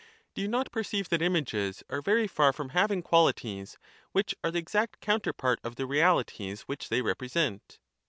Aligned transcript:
Do 0.33 0.41
you 0.41 0.47
not 0.47 0.71
perceive 0.71 1.09
that 1.09 1.21
images 1.21 1.83
are 1.87 2.01
very 2.01 2.25
far 2.25 2.53
from 2.53 2.69
having 2.69 3.03
qualities 3.03 3.77
which 4.13 4.33
are 4.43 4.49
the 4.49 4.57
exact 4.57 4.99
counterpart 4.99 5.59
of 5.63 5.75
the 5.75 5.83
reahties 5.83 6.61
which 6.61 6.89
they 6.89 7.03
represent? 7.03 7.77